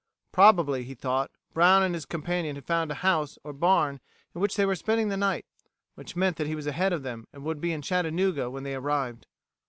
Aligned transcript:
Probably, 0.31 0.83
he 0.83 0.95
thought, 0.95 1.29
Brown 1.53 1.83
and 1.83 1.93
his 1.93 2.07
companion 2.07 2.55
had 2.55 2.65
found 2.65 2.89
a 2.89 2.95
house 3.05 3.37
or 3.43 3.53
barn 3.53 3.99
in 4.33 4.41
which 4.41 4.55
they 4.55 4.65
were 4.65 4.73
spending 4.75 5.09
the 5.09 5.15
night, 5.15 5.45
which 5.93 6.15
meant 6.15 6.37
that 6.37 6.47
he 6.47 6.55
was 6.55 6.65
ahead 6.65 6.91
of 6.91 7.03
them 7.03 7.27
and 7.31 7.43
would 7.43 7.61
be 7.61 7.71
in 7.71 7.83
Chattanooga 7.83 8.49
when 8.49 8.63
they 8.63 8.73
arrived. 8.73 9.27